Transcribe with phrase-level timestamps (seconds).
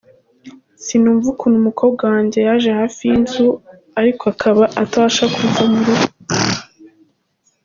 [0.83, 3.47] "Sinumva ukuntu umukobwa wanjye yaje hafi y'inzu
[3.99, 6.07] ariko akaba atabasha kuza mu rugo.